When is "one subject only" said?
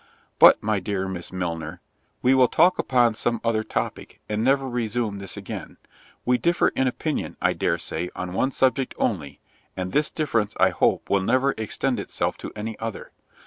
8.33-9.41